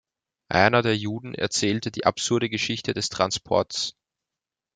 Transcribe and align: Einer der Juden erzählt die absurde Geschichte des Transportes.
Einer 0.49 0.81
der 0.81 0.97
Juden 0.97 1.35
erzählt 1.35 1.95
die 1.95 2.07
absurde 2.07 2.49
Geschichte 2.49 2.95
des 2.95 3.09
Transportes. 3.09 3.95